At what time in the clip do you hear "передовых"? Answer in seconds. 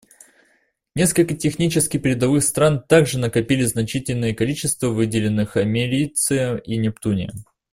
1.99-2.43